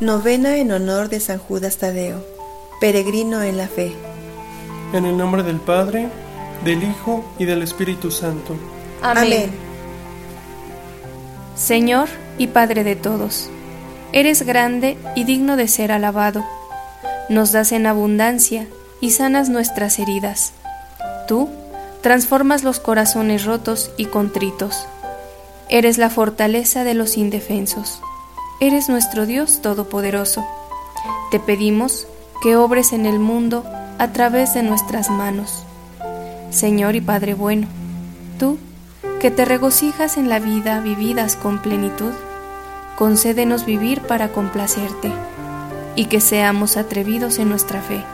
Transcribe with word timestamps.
Novena 0.00 0.56
en 0.56 0.72
honor 0.72 1.10
de 1.10 1.20
San 1.20 1.38
Judas 1.38 1.76
Tadeo, 1.76 2.24
peregrino 2.80 3.42
en 3.42 3.58
la 3.58 3.68
fe. 3.68 3.92
En 4.94 5.04
el 5.04 5.14
nombre 5.14 5.42
del 5.42 5.60
Padre, 5.60 6.08
del 6.64 6.82
Hijo 6.82 7.22
y 7.38 7.44
del 7.44 7.60
Espíritu 7.60 8.10
Santo. 8.10 8.56
Amén. 9.02 9.50
Señor 11.54 12.08
y 12.38 12.46
Padre 12.46 12.82
de 12.82 12.96
todos, 12.96 13.50
eres 14.12 14.40
grande 14.46 14.96
y 15.16 15.24
digno 15.24 15.58
de 15.58 15.68
ser 15.68 15.92
alabado. 15.92 16.46
Nos 17.28 17.52
das 17.52 17.70
en 17.70 17.86
abundancia 17.86 18.66
y 19.02 19.10
sanas 19.10 19.50
nuestras 19.50 19.98
heridas. 19.98 20.54
Tú 21.28 21.50
transformas 22.00 22.64
los 22.64 22.80
corazones 22.80 23.44
rotos 23.44 23.90
y 23.98 24.06
contritos. 24.06 24.86
Eres 25.68 25.98
la 25.98 26.08
fortaleza 26.08 26.84
de 26.84 26.94
los 26.94 27.18
indefensos. 27.18 28.00
Eres 28.62 28.90
nuestro 28.90 29.24
Dios 29.24 29.62
Todopoderoso. 29.62 30.46
Te 31.30 31.40
pedimos 31.40 32.06
que 32.42 32.56
obres 32.56 32.92
en 32.92 33.06
el 33.06 33.18
mundo 33.18 33.64
a 33.98 34.08
través 34.08 34.52
de 34.52 34.62
nuestras 34.62 35.08
manos. 35.08 35.64
Señor 36.50 36.94
y 36.94 37.00
Padre 37.00 37.32
bueno, 37.32 37.66
tú, 38.38 38.58
que 39.18 39.30
te 39.30 39.46
regocijas 39.46 40.18
en 40.18 40.28
la 40.28 40.40
vida 40.40 40.80
vividas 40.80 41.36
con 41.36 41.62
plenitud, 41.62 42.12
concédenos 42.98 43.64
vivir 43.64 44.02
para 44.02 44.28
complacerte 44.28 45.10
y 45.96 46.04
que 46.04 46.20
seamos 46.20 46.76
atrevidos 46.76 47.38
en 47.38 47.48
nuestra 47.48 47.80
fe, 47.80 48.04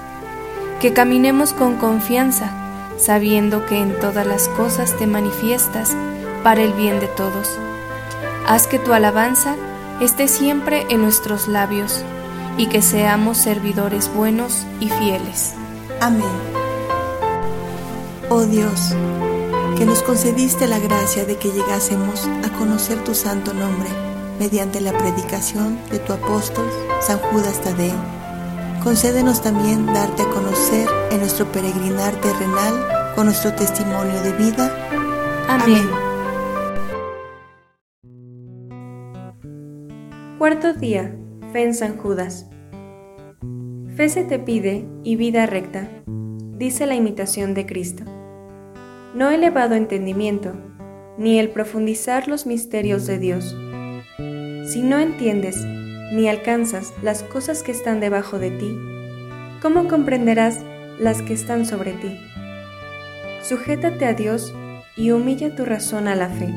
que 0.80 0.92
caminemos 0.92 1.54
con 1.54 1.74
confianza, 1.74 2.52
sabiendo 2.98 3.66
que 3.66 3.80
en 3.80 3.98
todas 3.98 4.24
las 4.24 4.46
cosas 4.50 4.96
te 4.96 5.08
manifiestas 5.08 5.96
para 6.44 6.62
el 6.62 6.72
bien 6.72 7.00
de 7.00 7.08
todos. 7.08 7.58
Haz 8.46 8.68
que 8.68 8.78
tu 8.78 8.92
alabanza 8.92 9.56
esté 10.00 10.28
siempre 10.28 10.86
en 10.90 11.02
nuestros 11.02 11.48
labios 11.48 12.04
y 12.56 12.66
que 12.66 12.82
seamos 12.82 13.38
servidores 13.38 14.12
buenos 14.12 14.66
y 14.80 14.88
fieles. 14.88 15.54
Amén. 16.00 16.24
Oh 18.28 18.42
Dios, 18.42 18.94
que 19.78 19.86
nos 19.86 20.02
concediste 20.02 20.66
la 20.66 20.78
gracia 20.78 21.24
de 21.24 21.36
que 21.36 21.50
llegásemos 21.50 22.28
a 22.44 22.50
conocer 22.58 23.02
tu 23.04 23.14
santo 23.14 23.54
nombre 23.54 23.88
mediante 24.38 24.80
la 24.80 24.92
predicación 24.92 25.78
de 25.90 25.98
tu 25.98 26.12
apóstol 26.12 26.68
San 27.00 27.18
Judas 27.18 27.60
Tadeo. 27.62 27.96
Concédenos 28.82 29.42
también 29.42 29.86
darte 29.86 30.22
a 30.22 30.30
conocer 30.30 30.88
en 31.10 31.20
nuestro 31.20 31.50
peregrinar 31.50 32.14
terrenal 32.20 33.14
con 33.14 33.26
nuestro 33.26 33.52
testimonio 33.54 34.20
de 34.22 34.32
vida. 34.32 35.46
Amén. 35.48 36.05
Cuarto 40.46 40.74
día. 40.74 41.12
Fe 41.52 41.64
en 41.64 41.74
San 41.74 41.96
Judas. 41.96 42.48
Fe 43.96 44.08
se 44.08 44.22
te 44.22 44.38
pide 44.38 44.86
y 45.02 45.16
vida 45.16 45.44
recta, 45.44 45.88
dice 46.06 46.86
la 46.86 46.94
imitación 46.94 47.52
de 47.52 47.66
Cristo. 47.66 48.04
No 49.12 49.32
elevado 49.32 49.74
entendimiento, 49.74 50.52
ni 51.18 51.40
el 51.40 51.48
profundizar 51.48 52.28
los 52.28 52.46
misterios 52.46 53.08
de 53.08 53.18
Dios. 53.18 53.56
Si 54.70 54.82
no 54.82 55.00
entiendes 55.00 55.64
ni 56.12 56.28
alcanzas 56.28 56.94
las 57.02 57.24
cosas 57.24 57.64
que 57.64 57.72
están 57.72 57.98
debajo 57.98 58.38
de 58.38 58.52
ti, 58.52 58.78
¿cómo 59.60 59.88
comprenderás 59.88 60.60
las 61.00 61.22
que 61.22 61.34
están 61.34 61.66
sobre 61.66 61.90
ti? 61.94 62.16
Sujétate 63.42 64.04
a 64.04 64.14
Dios 64.14 64.54
y 64.96 65.10
humilla 65.10 65.56
tu 65.56 65.64
razón 65.64 66.06
a 66.06 66.14
la 66.14 66.28
fe. 66.28 66.54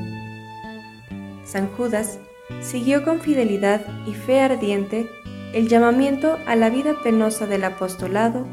San 1.44 1.70
Judas 1.70 2.20
siguió 2.62 3.04
con 3.04 3.22
fidelidad 3.22 3.82
y 4.06 4.14
fe 4.14 4.42
ardiente 4.42 5.10
el 5.54 5.68
llamamiento 5.68 6.38
a 6.46 6.56
la 6.56 6.70
vida 6.70 6.96
penosa 7.04 7.48
del 7.48 7.64
apostolado 7.64 8.46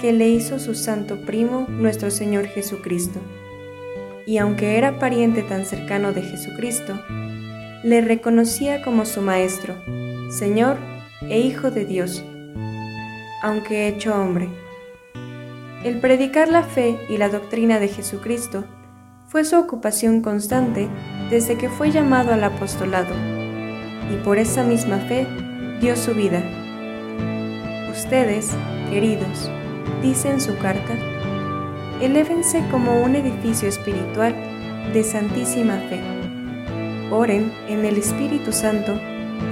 que 0.00 0.12
le 0.12 0.28
hizo 0.28 0.58
su 0.58 0.74
santo 0.74 1.20
primo 1.26 1.66
nuestro 1.68 2.10
Señor 2.10 2.46
Jesucristo. 2.46 3.20
Y 4.26 4.38
aunque 4.38 4.78
era 4.78 4.98
pariente 4.98 5.42
tan 5.42 5.64
cercano 5.64 6.12
de 6.12 6.22
Jesucristo, 6.22 6.98
le 7.82 8.00
reconocía 8.00 8.82
como 8.82 9.04
su 9.04 9.22
Maestro, 9.22 9.74
Señor 10.30 10.76
e 11.22 11.40
Hijo 11.40 11.70
de 11.70 11.84
Dios, 11.84 12.24
aunque 13.42 13.88
hecho 13.88 14.14
hombre. 14.14 14.48
El 15.84 16.00
predicar 16.00 16.48
la 16.48 16.62
fe 16.62 16.98
y 17.08 17.18
la 17.18 17.28
doctrina 17.28 17.78
de 17.78 17.88
Jesucristo 17.88 18.64
fue 19.28 19.44
su 19.44 19.56
ocupación 19.56 20.22
constante 20.22 20.88
desde 21.30 21.56
que 21.56 21.68
fue 21.68 21.90
llamado 21.90 22.32
al 22.32 22.42
apostolado, 22.42 23.14
y 24.12 24.16
por 24.24 24.38
esa 24.38 24.62
misma 24.64 24.98
fe 24.98 25.26
dio 25.80 25.96
su 25.96 26.14
vida. 26.14 26.42
Ustedes, 27.90 28.50
queridos, 28.90 29.50
dice 30.02 30.30
en 30.30 30.40
su 30.40 30.56
carta, 30.58 30.94
elévense 32.00 32.64
como 32.70 33.02
un 33.02 33.16
edificio 33.16 33.68
espiritual 33.68 34.34
de 34.92 35.04
santísima 35.04 35.74
fe. 35.88 36.00
Oren 37.10 37.52
en 37.68 37.84
el 37.84 37.96
Espíritu 37.96 38.52
Santo 38.52 38.98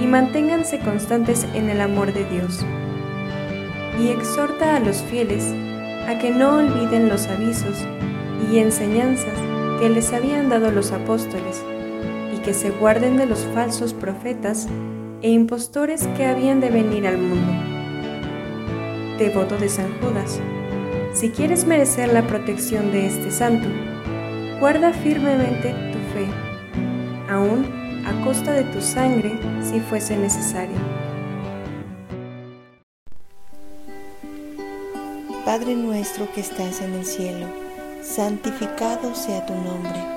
y 0.01 0.05
manténganse 0.05 0.79
constantes 0.79 1.45
en 1.53 1.69
el 1.69 1.81
amor 1.81 2.13
de 2.13 2.25
Dios. 2.25 2.65
Y 3.99 4.09
exhorta 4.09 4.75
a 4.75 4.79
los 4.79 5.01
fieles 5.03 5.53
a 6.07 6.19
que 6.19 6.29
no 6.31 6.57
olviden 6.57 7.09
los 7.09 7.27
avisos 7.27 7.85
y 8.51 8.59
enseñanzas 8.59 9.33
que 9.79 9.89
les 9.89 10.13
habían 10.13 10.49
dado 10.49 10.71
los 10.71 10.91
apóstoles 10.91 11.63
que 12.47 12.53
se 12.53 12.69
guarden 12.69 13.17
de 13.17 13.25
los 13.25 13.39
falsos 13.53 13.93
profetas 13.93 14.69
e 15.21 15.29
impostores 15.29 16.07
que 16.15 16.25
habían 16.25 16.61
de 16.61 16.69
venir 16.69 17.05
al 17.05 17.17
mundo. 17.17 17.51
Devoto 19.17 19.57
de 19.57 19.67
San 19.67 19.91
Judas, 19.99 20.39
si 21.13 21.29
quieres 21.31 21.67
merecer 21.67 22.13
la 22.13 22.25
protección 22.25 22.93
de 22.93 23.05
este 23.05 23.31
santo, 23.31 23.67
guarda 24.61 24.93
firmemente 24.93 25.73
tu 25.91 25.97
fe, 26.13 26.25
aún 27.29 27.65
a 28.07 28.23
costa 28.23 28.53
de 28.53 28.63
tu 28.63 28.79
sangre 28.79 29.37
si 29.61 29.81
fuese 29.81 30.15
necesario. 30.15 30.77
Padre 35.43 35.75
nuestro 35.75 36.31
que 36.31 36.39
estás 36.39 36.79
en 36.79 36.93
el 36.93 37.05
cielo, 37.05 37.47
santificado 38.01 39.13
sea 39.15 39.45
tu 39.45 39.53
nombre, 39.53 40.16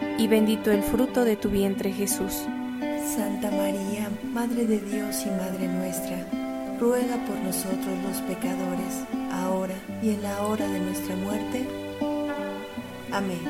y 0.21 0.27
bendito 0.27 0.71
el 0.71 0.83
fruto 0.83 1.25
de 1.25 1.35
tu 1.35 1.49
vientre 1.49 1.91
Jesús. 1.91 2.43
Santa 3.15 3.49
María, 3.49 4.07
Madre 4.31 4.67
de 4.67 4.79
Dios 4.79 5.15
y 5.25 5.29
Madre 5.31 5.67
nuestra, 5.67 6.27
ruega 6.79 7.15
por 7.25 7.37
nosotros 7.37 7.97
los 8.07 8.17
pecadores, 8.27 9.03
ahora 9.31 9.73
y 10.03 10.09
en 10.09 10.21
la 10.21 10.43
hora 10.43 10.67
de 10.67 10.79
nuestra 10.79 11.15
muerte. 11.15 11.67
Amén. 13.11 13.41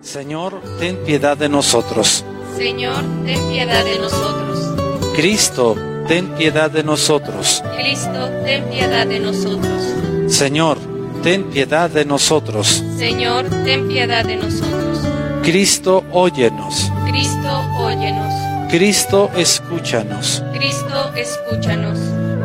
Señor, 0.00 0.62
ten 0.78 0.96
piedad 1.04 1.36
de 1.36 1.48
nosotros. 1.48 2.24
Señor, 2.56 3.02
ten 3.26 3.48
piedad 3.50 3.84
de 3.84 3.98
nosotros. 3.98 5.14
Cristo, 5.16 5.76
ten 6.06 6.28
piedad 6.36 6.70
de 6.70 6.84
nosotros. 6.84 7.60
Cristo, 7.76 8.28
ten 8.44 8.64
piedad 8.70 9.06
de 9.06 9.18
nosotros. 9.18 10.09
Señor, 10.30 10.78
ten 11.24 11.44
piedad 11.50 11.90
de 11.90 12.04
nosotros. 12.04 12.82
Señor, 12.96 13.46
ten 13.64 13.88
piedad 13.88 14.24
de 14.24 14.36
nosotros. 14.36 15.00
Cristo, 15.42 16.04
óyenos. 16.12 16.90
Cristo, 17.10 17.62
óyenos. 17.78 18.32
Cristo, 18.70 19.30
escúchanos. 19.36 20.42
Cristo, 20.54 21.12
escúchanos. 21.16 21.98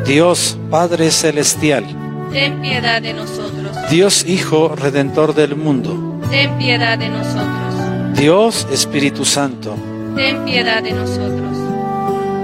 Dios 0.05 0.57
Padre 0.69 1.11
Celestial, 1.11 1.85
Ten 2.31 2.59
piedad 2.61 3.01
de 3.01 3.13
nosotros. 3.13 3.89
Dios 3.89 4.25
Hijo 4.25 4.69
Redentor 4.75 5.35
del 5.35 5.55
mundo, 5.55 6.19
Ten 6.29 6.57
piedad 6.57 6.97
de 6.97 7.09
nosotros. 7.09 8.17
Dios 8.17 8.67
Espíritu 8.71 9.25
Santo, 9.25 9.75
Ten 10.15 10.43
piedad 10.43 10.81
de 10.81 10.91
nosotros. 10.91 11.55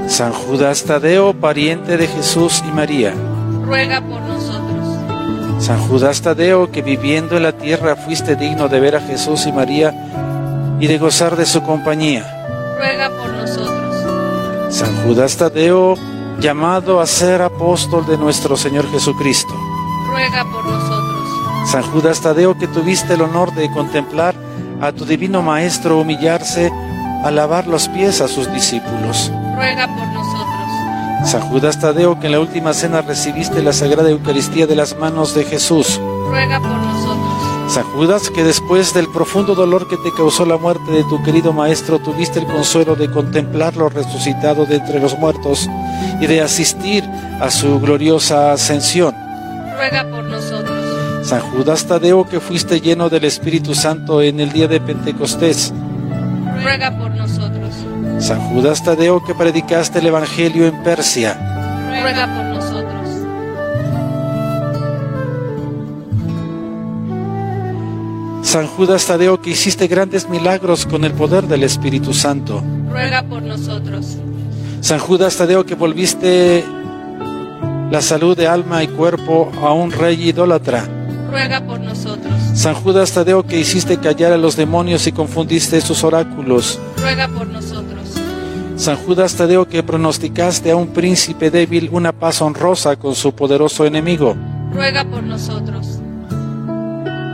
San 0.07 0.33
Judas 0.33 0.83
Tadeo, 0.83 1.33
pariente 1.33 1.97
de 1.97 2.07
Jesús 2.07 2.63
y 2.67 2.71
María, 2.71 3.13
Ruega 3.65 4.01
por. 4.01 4.20
San 5.71 5.88
Judas 5.88 6.21
Tadeo, 6.21 6.69
que 6.69 6.81
viviendo 6.81 7.38
en 7.38 7.44
la 7.44 7.53
tierra 7.53 7.95
fuiste 7.95 8.35
digno 8.35 8.68
de 8.68 8.81
ver 8.81 8.97
a 8.97 9.00
Jesús 9.00 9.45
y 9.45 9.53
María 9.53 9.95
y 10.81 10.88
de 10.88 10.97
gozar 10.97 11.38
de 11.38 11.45
su 11.45 11.63
compañía. 11.63 12.25
Ruega 12.77 13.09
por 13.09 13.29
nosotros. 13.29 14.75
San 14.75 14.94
Judas 15.06 15.38
Tadeo, 15.38 15.95
llamado 16.41 17.00
a 17.00 17.07
ser 17.07 17.41
apóstol 17.41 18.06
de 18.06 18.18
nuestro 18.18 18.57
Señor 18.57 18.91
Jesucristo. 18.91 19.53
Ruega 20.09 20.44
por 20.44 20.65
nosotros. 20.65 21.69
San 21.71 21.83
Judas 21.83 22.19
Tadeo, 22.19 22.57
que 22.57 22.68
tuviste 22.68 23.13
el 23.13 23.21
honor 23.21 23.53
de 23.53 23.71
contemplar 23.71 24.35
a 24.81 24.91
tu 24.91 25.06
divino 25.06 25.41
Maestro 25.41 26.01
humillarse 26.01 26.69
a 27.23 27.31
lavar 27.31 27.68
los 27.68 27.88
pies 27.88 28.19
a 28.19 28.27
sus 28.27 28.51
discípulos. 28.51 29.31
Ruega 29.56 29.88
por 29.88 30.06
nosotros. 30.09 30.40
San 31.25 31.41
Judas 31.41 31.79
Tadeo, 31.79 32.19
que 32.19 32.25
en 32.25 32.33
la 32.33 32.39
última 32.39 32.73
cena 32.73 33.01
recibiste 33.01 33.62
la 33.62 33.73
Sagrada 33.73 34.09
Eucaristía 34.09 34.68
de 34.68 34.75
las 34.75 34.97
manos 34.97 35.33
de 35.35 35.45
Jesús. 35.45 36.00
Ruega 36.29 36.59
por 36.59 36.71
nosotros. 36.71 37.71
San 37.71 37.83
Judas, 37.83 38.29
que 38.29 38.44
después 38.44 38.94
del 38.94 39.07
profundo 39.07 39.56
dolor 39.56 39.88
que 39.88 39.95
te 39.97 40.12
causó 40.12 40.45
la 40.45 40.57
muerte 40.57 40.91
de 40.91 41.03
tu 41.06 41.23
querido 41.23 41.53
Maestro, 41.53 42.00
tuviste 42.00 42.39
el 42.39 42.45
consuelo 42.45 42.95
de 42.95 43.09
contemplarlo 43.09 43.88
resucitado 43.88 44.65
de 44.65 44.75
entre 44.75 45.00
los 45.00 45.18
muertos 45.18 45.69
y 46.19 46.27
de 46.27 46.41
asistir 46.41 47.03
a 47.39 47.50
su 47.50 47.79
gloriosa 47.79 48.51
ascensión. 48.51 49.15
Ruega 49.77 50.03
por 50.09 50.23
nosotros. 50.25 51.25
San 51.25 51.41
Judas 51.51 51.85
Tadeo, 51.85 52.27
que 52.27 52.39
fuiste 52.39 52.81
lleno 52.81 53.09
del 53.09 53.23
Espíritu 53.23 53.73
Santo 53.73 54.21
en 54.21 54.39
el 54.39 54.51
día 54.51 54.68
de 54.68 54.81
Pentecostés. 54.81 55.71
Ruega 56.62 56.91
por 56.97 57.12
nosotros. 57.12 57.40
San 58.21 58.39
Judas 58.39 58.83
Tadeo, 58.83 59.23
que 59.23 59.33
predicaste 59.33 59.97
el 59.97 60.06
Evangelio 60.06 60.68
en 60.68 60.83
Persia. 60.83 61.33
Ruega 61.89 62.27
por 62.27 62.45
nosotros. 62.45 63.09
San 68.44 68.68
Judas 68.68 69.07
Tadeo, 69.07 69.41
que 69.41 69.50
hiciste 69.50 69.88
grandes 69.88 70.29
milagros 70.29 70.85
con 70.85 71.03
el 71.03 71.13
poder 71.13 71.47
del 71.47 71.63
Espíritu 71.63 72.13
Santo. 72.13 72.63
Ruega 72.91 73.23
por 73.23 73.41
nosotros. 73.41 74.18
San 74.81 75.00
Judas 75.00 75.35
Tadeo, 75.38 75.65
que 75.65 75.73
volviste 75.73 76.63
la 77.89 78.01
salud 78.03 78.38
de 78.38 78.47
alma 78.47 78.83
y 78.83 78.88
cuerpo 78.88 79.51
a 79.63 79.73
un 79.73 79.91
rey 79.91 80.29
idólatra. 80.29 80.88
Ruega 81.31 81.62
por 81.62 81.79
nosotros. 81.79 82.35
San 82.53 82.75
Judas 82.75 83.13
Tadeo, 83.13 83.41
que 83.47 83.59
hiciste 83.59 83.97
callar 83.97 84.31
a 84.31 84.38
los 84.38 84.56
demonios 84.56 85.07
y 85.07 85.12
confundiste 85.12 85.81
sus 85.81 86.03
oráculos. 86.03 86.79
Ruega 86.97 87.27
por 87.27 87.47
nosotros. 87.47 87.90
San 88.81 88.98
Judas 88.98 89.36
Tadeo, 89.36 89.68
que 89.68 89.83
pronosticaste 89.83 90.72
a 90.72 90.75
un 90.75 90.88
príncipe 90.88 91.51
débil 91.51 91.89
una 91.92 92.13
paz 92.13 92.42
honrosa 92.42 92.95
con 92.95 93.13
su 93.13 93.31
poderoso 93.36 93.86
enemigo. 93.86 94.36
Ruega 94.74 95.04
por 95.04 95.22
nosotros. 95.22 96.00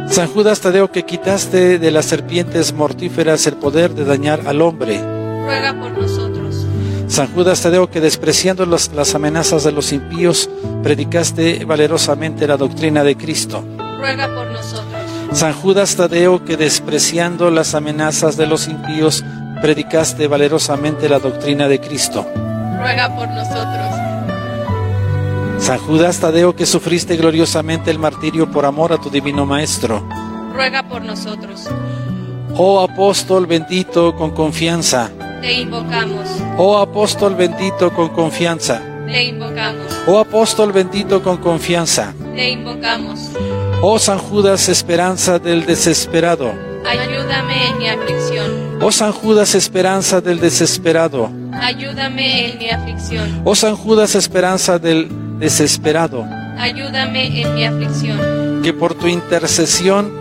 San 0.09 0.27
Judas 0.27 0.59
Tadeo, 0.59 0.91
que 0.91 1.03
quitaste 1.03 1.79
de 1.79 1.91
las 1.91 2.03
serpientes 2.03 2.73
mortíferas 2.73 3.47
el 3.47 3.53
poder 3.53 3.95
de 3.95 4.03
dañar 4.03 4.41
al 4.45 4.61
hombre. 4.61 4.99
Ruega 4.99 5.73
por 5.79 5.97
nosotros. 5.97 6.65
San 7.07 7.33
Judas 7.33 7.61
Tadeo, 7.61 7.89
que 7.89 8.01
despreciando 8.01 8.65
las, 8.65 8.91
las 8.93 9.15
amenazas 9.15 9.63
de 9.63 9.71
los 9.71 9.93
impíos, 9.93 10.49
predicaste 10.83 11.63
valerosamente 11.63 12.45
la 12.45 12.57
doctrina 12.57 13.05
de 13.05 13.15
Cristo. 13.15 13.63
Ruega 13.97 14.27
por 14.35 14.47
nosotros. 14.47 14.83
San 15.31 15.53
Judas 15.53 15.95
Tadeo, 15.95 16.43
que 16.43 16.57
despreciando 16.57 17.51
las 17.51 17.73
amenazas 17.73 18.35
de 18.35 18.47
los 18.47 18.67
impíos, 18.67 19.23
predicaste 19.61 20.27
valerosamente 20.27 21.09
la 21.09 21.19
doctrina 21.19 21.67
de 21.67 21.79
Cristo. 21.79 22.25
Ruega 22.79 23.15
por 23.15 23.27
nosotros. 23.29 23.87
San 25.59 25.79
Judas 25.79 26.19
Tadeo, 26.19 26.55
que 26.55 26.65
sufriste 26.65 27.17
gloriosamente 27.17 27.89
el 27.91 27.99
martirio 27.99 28.49
por 28.51 28.65
amor 28.65 28.93
a 28.93 28.97
tu 28.97 29.09
divino 29.09 29.45
Maestro. 29.45 30.07
Ruega 30.53 30.83
por 30.83 31.01
nosotros. 31.01 31.67
Oh 32.55 32.81
apóstol 32.81 33.45
bendito 33.47 34.15
con 34.15 34.31
confianza. 34.31 35.11
Te 35.41 35.53
invocamos. 35.53 36.27
Oh 36.57 36.77
apóstol 36.77 37.35
bendito 37.35 37.93
con 37.93 38.09
confianza. 38.09 38.81
Te 39.07 39.23
invocamos. 39.23 39.85
Oh 40.07 40.19
apóstol 40.19 40.71
bendito 40.71 41.21
con 41.21 41.37
confianza. 41.37 42.13
Te 42.35 42.49
invocamos. 42.49 43.31
Oh 43.81 43.99
San 43.99 44.17
Judas 44.17 44.69
esperanza 44.69 45.37
del 45.39 45.65
desesperado. 45.65 46.51
Ayúdame 46.85 47.67
en 47.67 47.77
mi 47.77 47.89
aflicción. 47.89 48.66
Oh 48.79 48.91
San 48.91 49.11
Judas 49.11 49.55
esperanza 49.55 50.21
del 50.21 50.39
desesperado. 50.39 51.31
Ayúdame 51.53 52.51
en 52.51 52.59
mi 52.59 52.69
aflicción. 52.69 53.41
Oh 53.43 53.55
San 53.55 53.75
Judas 53.75 54.13
esperanza 54.13 54.77
del 54.77 55.09
desesperado. 55.39 56.23
Ayúdame 56.57 57.41
en 57.41 57.55
mi 57.55 57.65
aflicción. 57.65 58.61
Que 58.61 58.73
por 58.73 58.93
tu 58.93 59.07
intercesión, 59.07 60.11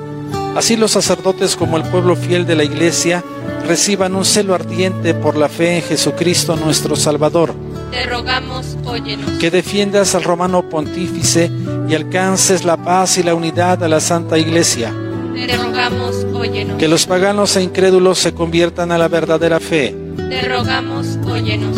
así 0.56 0.76
los 0.76 0.92
sacerdotes 0.92 1.54
como 1.54 1.76
el 1.76 1.82
pueblo 1.84 2.16
fiel 2.16 2.46
de 2.46 2.54
la 2.56 2.64
iglesia 2.64 3.22
reciban 3.66 4.14
un 4.14 4.24
celo 4.24 4.54
ardiente 4.54 5.12
por 5.12 5.36
la 5.36 5.50
fe 5.50 5.76
en 5.76 5.82
Jesucristo 5.82 6.56
nuestro 6.56 6.96
Salvador. 6.96 7.54
Te 7.90 8.04
rogamos, 8.04 8.76
óyenos. 8.86 9.32
Que 9.32 9.50
defiendas 9.50 10.14
al 10.14 10.24
romano 10.24 10.68
pontífice 10.68 11.50
y 11.88 11.94
alcances 11.94 12.64
la 12.64 12.78
paz 12.78 13.18
y 13.18 13.22
la 13.22 13.34
unidad 13.34 13.84
a 13.84 13.88
la 13.88 14.00
Santa 14.00 14.38
Iglesia. 14.38 14.94
Te 15.36 15.54
rogamos, 15.54 16.26
óyenos. 16.32 16.78
Que 16.78 16.88
los 16.88 17.04
paganos 17.04 17.56
e 17.56 17.62
incrédulos 17.62 18.18
se 18.18 18.32
conviertan 18.32 18.90
a 18.90 18.96
la 18.96 19.06
verdadera 19.08 19.60
fe. 19.60 19.94
Te 20.16 20.48
rogamos, 20.48 21.18
óyenos. 21.30 21.76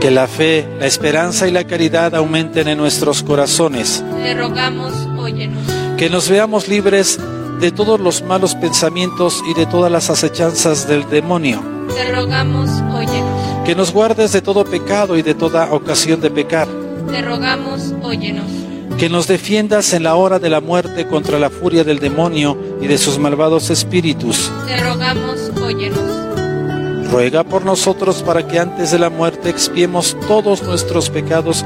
Que 0.00 0.10
la 0.10 0.26
fe, 0.26 0.68
la 0.80 0.86
esperanza 0.86 1.46
y 1.46 1.52
la 1.52 1.62
caridad 1.62 2.16
aumenten 2.16 2.66
en 2.66 2.76
nuestros 2.76 3.22
corazones. 3.22 4.02
Te 4.20 4.34
rogamos, 4.34 4.92
óyenos. 5.16 5.62
Que 5.96 6.10
nos 6.10 6.28
veamos 6.28 6.66
libres 6.66 7.20
de 7.60 7.70
todos 7.70 8.00
los 8.00 8.22
malos 8.22 8.56
pensamientos 8.56 9.44
y 9.48 9.54
de 9.54 9.66
todas 9.66 9.92
las 9.92 10.10
acechanzas 10.10 10.88
del 10.88 11.08
demonio. 11.08 11.62
Te 11.94 12.12
rogamos, 12.12 12.68
óyenos. 12.92 13.64
Que 13.64 13.76
nos 13.76 13.92
guardes 13.92 14.32
de 14.32 14.42
todo 14.42 14.64
pecado 14.64 15.16
y 15.16 15.22
de 15.22 15.34
toda 15.34 15.72
ocasión 15.72 16.20
de 16.20 16.32
pecar. 16.32 16.66
Te 17.12 17.22
rogamos, 17.22 17.94
óyenos. 18.02 18.65
Que 18.98 19.10
nos 19.10 19.26
defiendas 19.26 19.92
en 19.92 20.04
la 20.04 20.14
hora 20.14 20.38
de 20.38 20.48
la 20.48 20.62
muerte 20.62 21.06
contra 21.06 21.38
la 21.38 21.50
furia 21.50 21.84
del 21.84 21.98
demonio 21.98 22.56
y 22.80 22.86
de 22.86 22.96
sus 22.96 23.18
malvados 23.18 23.68
espíritus. 23.68 24.50
Te 24.66 24.76
rogamos, 24.78 25.50
óyenos. 25.62 27.10
Ruega 27.10 27.44
por 27.44 27.64
nosotros 27.64 28.22
para 28.22 28.48
que 28.48 28.58
antes 28.58 28.90
de 28.90 28.98
la 28.98 29.10
muerte 29.10 29.50
expiemos 29.50 30.16
todos 30.26 30.62
nuestros 30.62 31.10
pecados 31.10 31.64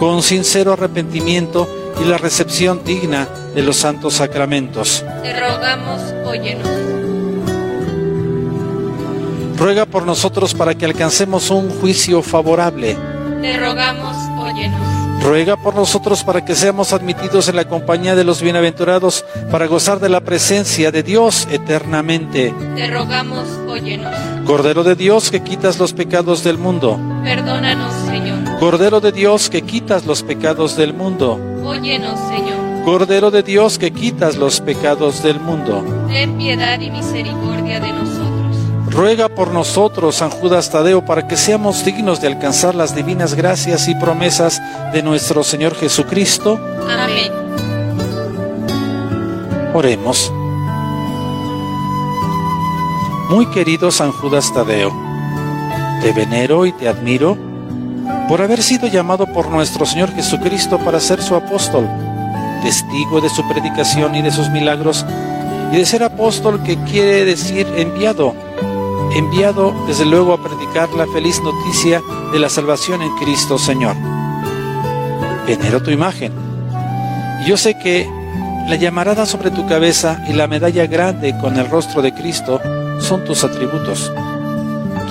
con 0.00 0.22
sincero 0.22 0.72
arrepentimiento 0.72 1.68
y 2.00 2.04
la 2.04 2.18
recepción 2.18 2.82
digna 2.84 3.28
de 3.54 3.62
los 3.62 3.76
santos 3.76 4.14
sacramentos. 4.14 5.04
Te 5.22 5.38
rogamos, 5.38 6.00
óyenos. 6.26 6.68
Ruega 9.56 9.86
por 9.86 10.04
nosotros 10.04 10.54
para 10.54 10.74
que 10.74 10.84
alcancemos 10.84 11.50
un 11.50 11.70
juicio 11.70 12.22
favorable. 12.22 12.96
Te 13.40 13.56
rogamos, 13.56 14.16
óyenos. 14.36 14.91
Ruega 15.22 15.56
por 15.56 15.76
nosotros 15.76 16.24
para 16.24 16.44
que 16.44 16.56
seamos 16.56 16.92
admitidos 16.92 17.48
en 17.48 17.54
la 17.54 17.64
compañía 17.64 18.16
de 18.16 18.24
los 18.24 18.42
bienaventurados 18.42 19.24
para 19.52 19.66
gozar 19.66 20.00
de 20.00 20.08
la 20.08 20.20
presencia 20.20 20.90
de 20.90 21.04
Dios 21.04 21.46
eternamente. 21.50 22.52
Te 22.74 22.88
rogamos, 22.88 23.46
óyenos. 23.68 24.12
Cordero 24.44 24.82
de 24.82 24.96
Dios 24.96 25.30
que 25.30 25.40
quitas 25.40 25.78
los 25.78 25.92
pecados 25.92 26.42
del 26.42 26.58
mundo. 26.58 26.98
Perdónanos, 27.22 27.94
Señor. 28.06 28.58
Cordero 28.58 29.00
de 29.00 29.12
Dios 29.12 29.48
que 29.48 29.62
quitas 29.62 30.06
los 30.06 30.24
pecados 30.24 30.76
del 30.76 30.92
mundo. 30.92 31.38
Óyenos, 31.64 32.18
Señor. 32.28 32.84
Cordero 32.84 33.30
de 33.30 33.44
Dios 33.44 33.78
que 33.78 33.92
quitas 33.92 34.36
los 34.36 34.60
pecados 34.60 35.22
del 35.22 35.38
mundo. 35.38 35.84
Ten 36.08 36.36
piedad 36.36 36.80
y 36.80 36.90
misericordia 36.90 37.78
de 37.78 37.92
nosotros. 37.92 38.31
Ruega 38.92 39.30
por 39.30 39.52
nosotros, 39.52 40.16
San 40.16 40.28
Judas 40.28 40.70
Tadeo, 40.70 41.02
para 41.02 41.26
que 41.26 41.38
seamos 41.38 41.82
dignos 41.82 42.20
de 42.20 42.26
alcanzar 42.26 42.74
las 42.74 42.94
divinas 42.94 43.32
gracias 43.32 43.88
y 43.88 43.94
promesas 43.94 44.60
de 44.92 45.02
nuestro 45.02 45.42
Señor 45.42 45.74
Jesucristo. 45.74 46.60
Amén. 46.86 47.32
Oremos. 49.72 50.30
Muy 53.30 53.46
querido 53.46 53.90
San 53.90 54.12
Judas 54.12 54.52
Tadeo, 54.52 54.92
te 56.02 56.12
venero 56.12 56.66
y 56.66 56.72
te 56.72 56.86
admiro 56.86 57.38
por 58.28 58.42
haber 58.42 58.62
sido 58.62 58.88
llamado 58.88 59.26
por 59.26 59.48
nuestro 59.48 59.86
Señor 59.86 60.14
Jesucristo 60.14 60.76
para 60.78 61.00
ser 61.00 61.22
su 61.22 61.34
apóstol, 61.34 61.88
testigo 62.62 63.22
de 63.22 63.30
su 63.30 63.42
predicación 63.48 64.14
y 64.16 64.20
de 64.20 64.30
sus 64.30 64.50
milagros, 64.50 65.06
y 65.72 65.78
de 65.78 65.86
ser 65.86 66.02
apóstol 66.02 66.62
que 66.62 66.76
quiere 66.84 67.24
decir 67.24 67.66
enviado, 67.74 68.34
enviado 69.14 69.74
desde 69.86 70.04
luego 70.04 70.32
a 70.32 70.42
predicar 70.42 70.88
la 70.90 71.06
feliz 71.06 71.40
noticia 71.42 72.02
de 72.32 72.38
la 72.38 72.48
salvación 72.48 73.02
en 73.02 73.14
Cristo 73.16 73.58
Señor. 73.58 73.96
Venero 75.46 75.82
tu 75.82 75.90
imagen. 75.90 76.32
Yo 77.46 77.56
sé 77.56 77.78
que 77.78 78.08
la 78.68 78.76
llamarada 78.76 79.26
sobre 79.26 79.50
tu 79.50 79.66
cabeza 79.66 80.24
y 80.28 80.32
la 80.32 80.46
medalla 80.46 80.86
grande 80.86 81.36
con 81.40 81.56
el 81.58 81.68
rostro 81.68 82.00
de 82.00 82.14
Cristo 82.14 82.60
son 83.00 83.24
tus 83.24 83.44
atributos. 83.44 84.12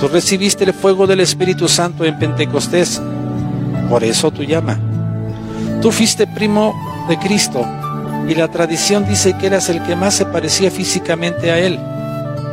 Tú 0.00 0.08
recibiste 0.08 0.64
el 0.64 0.72
fuego 0.72 1.06
del 1.06 1.20
Espíritu 1.20 1.68
Santo 1.68 2.04
en 2.04 2.18
Pentecostés, 2.18 3.00
por 3.88 4.02
eso 4.02 4.30
tu 4.30 4.42
llama. 4.42 4.78
Tú 5.80 5.92
fuiste 5.92 6.26
primo 6.26 6.74
de 7.08 7.18
Cristo 7.18 7.64
y 8.28 8.34
la 8.34 8.48
tradición 8.48 9.06
dice 9.06 9.36
que 9.38 9.46
eras 9.46 9.68
el 9.68 9.82
que 9.82 9.96
más 9.96 10.14
se 10.14 10.26
parecía 10.26 10.70
físicamente 10.70 11.52
a 11.52 11.58
Él. 11.58 11.78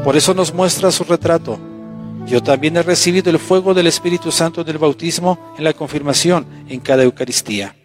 Por 0.04 0.16
eso 0.16 0.34
nos 0.34 0.54
muestra 0.54 0.92
su 0.92 1.04
retrato. 1.04 1.60
Yo 2.26 2.42
también 2.42 2.78
he 2.78 2.84
recibido 2.84 3.30
el 3.30 3.40
fuego 3.40 3.74
del 3.74 3.88
Espíritu 3.88 4.32
Santo 4.32 4.64
del 4.64 4.78
bautismo 4.78 5.54
en 5.58 5.64
la 5.64 5.74
confirmación 5.74 6.46
en 6.68 6.80
cada 6.80 7.04
Eucaristía. 7.04 7.76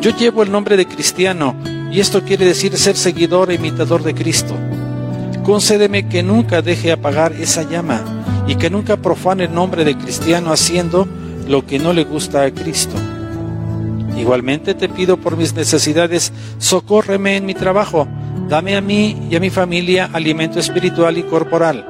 Yo 0.00 0.16
llevo 0.16 0.42
el 0.42 0.52
nombre 0.52 0.76
de 0.76 0.86
cristiano 0.86 1.56
y 1.90 2.00
esto 2.00 2.22
quiere 2.22 2.46
decir 2.46 2.76
ser 2.76 2.96
seguidor 2.96 3.50
e 3.50 3.54
imitador 3.54 4.02
de 4.02 4.14
Cristo. 4.14 4.54
Concédeme 5.44 6.08
que 6.08 6.22
nunca 6.22 6.62
deje 6.62 6.92
apagar 6.92 7.32
esa 7.32 7.62
llama 7.62 8.02
y 8.46 8.56
que 8.56 8.70
nunca 8.70 8.96
profane 8.96 9.44
el 9.44 9.54
nombre 9.54 9.84
de 9.84 9.96
cristiano 9.96 10.52
haciendo 10.52 11.08
lo 11.48 11.66
que 11.66 11.78
no 11.78 11.92
le 11.92 12.04
gusta 12.04 12.44
a 12.44 12.50
Cristo. 12.50 12.94
Igualmente 14.16 14.74
te 14.74 14.88
pido 14.88 15.16
por 15.16 15.36
mis 15.36 15.54
necesidades, 15.54 16.32
socórreme 16.58 17.36
en 17.36 17.46
mi 17.46 17.54
trabajo, 17.54 18.08
dame 18.48 18.76
a 18.76 18.80
mí 18.80 19.16
y 19.30 19.36
a 19.36 19.40
mi 19.40 19.50
familia 19.50 20.10
alimento 20.12 20.58
espiritual 20.58 21.18
y 21.18 21.22
corporal. 21.22 21.84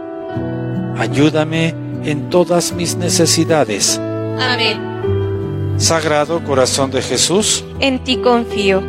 Ayúdame 0.96 1.74
en 2.04 2.30
todas 2.30 2.72
mis 2.72 2.96
necesidades. 2.96 3.98
Amén. 3.98 5.76
Sagrado 5.78 6.42
Corazón 6.42 6.90
de 6.90 7.02
Jesús, 7.02 7.64
En 7.80 8.02
ti 8.02 8.16
confío. 8.16 8.80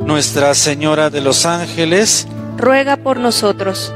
Nuestra 0.00 0.54
Señora 0.54 1.10
de 1.10 1.20
los 1.20 1.44
Ángeles, 1.44 2.26
Ruega 2.56 2.96
por 2.96 3.18
nosotros. 3.18 3.92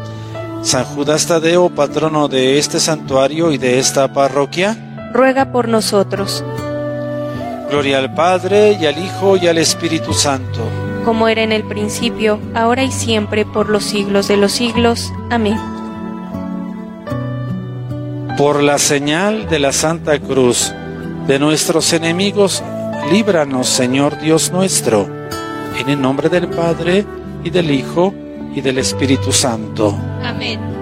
San 0.62 0.84
Judas 0.84 1.26
Tadeo, 1.26 1.70
patrono 1.70 2.28
de 2.28 2.58
este 2.58 2.78
santuario 2.80 3.50
y 3.50 3.58
de 3.58 3.78
esta 3.78 4.12
parroquia, 4.12 4.76
Ruega 5.12 5.50
por 5.52 5.68
nosotros. 5.68 6.44
Gloria 7.70 7.98
al 7.98 8.14
Padre 8.14 8.76
y 8.78 8.84
al 8.84 8.98
Hijo 8.98 9.36
y 9.38 9.48
al 9.48 9.56
Espíritu 9.56 10.12
Santo. 10.12 10.60
Como 11.04 11.28
era 11.28 11.42
en 11.42 11.52
el 11.52 11.64
principio, 11.64 12.38
ahora 12.54 12.84
y 12.84 12.92
siempre, 12.92 13.44
por 13.44 13.68
los 13.68 13.84
siglos 13.84 14.28
de 14.28 14.36
los 14.36 14.52
siglos. 14.52 15.12
Amén. 15.30 15.56
Por 18.36 18.62
la 18.62 18.78
señal 18.78 19.48
de 19.48 19.58
la 19.58 19.72
Santa 19.72 20.18
Cruz 20.18 20.72
de 21.26 21.38
nuestros 21.38 21.92
enemigos, 21.92 22.62
líbranos, 23.10 23.68
Señor 23.68 24.18
Dios 24.20 24.50
nuestro, 24.52 25.06
en 25.78 25.88
el 25.88 26.00
nombre 26.00 26.28
del 26.28 26.48
Padre 26.48 27.04
y 27.44 27.50
del 27.50 27.70
Hijo 27.70 28.14
y 28.54 28.60
del 28.60 28.78
Espíritu 28.78 29.32
Santo. 29.32 29.96
Amén. 30.22 30.81